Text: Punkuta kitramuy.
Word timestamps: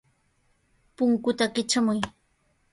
Punkuta 0.95 1.45
kitramuy. 1.53 1.99